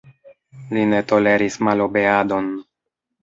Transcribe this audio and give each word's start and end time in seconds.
Li 0.77 0.85
ne 0.93 1.01
toleris 1.11 1.57
malobeadon. 1.67 2.49